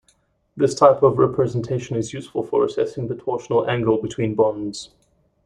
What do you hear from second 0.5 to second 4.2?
This type of representation is useful for assessing the torsional angle